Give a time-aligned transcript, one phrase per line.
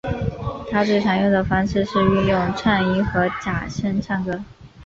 [0.71, 4.43] 他最常用的方式是运用颤音和假声唱歌。